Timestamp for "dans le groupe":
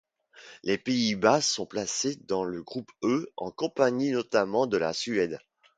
2.25-2.91